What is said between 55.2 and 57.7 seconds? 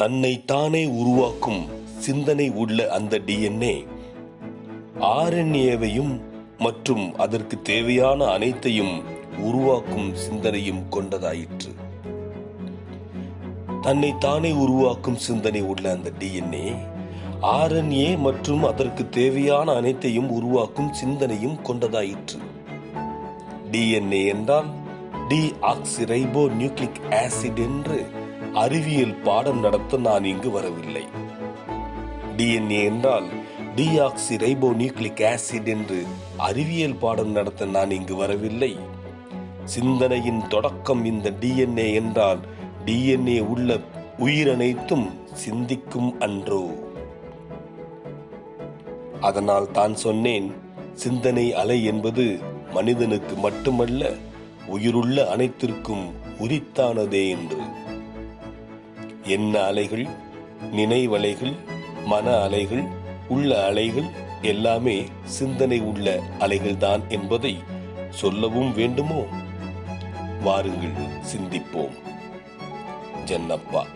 அனைத்திற்கும் உரித்தானதே என்று.